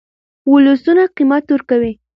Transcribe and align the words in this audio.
ولسونه 0.51 1.03
قیمت 1.15 1.43
ورکوي. 1.51 1.93